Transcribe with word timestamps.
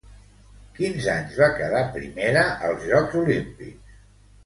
Quins 0.79 1.09
anys 1.17 1.37
va 1.43 1.51
quedar 1.61 1.83
primera 1.99 2.49
als 2.71 2.91
Jocs 2.91 3.23
Olímpics? 3.25 3.99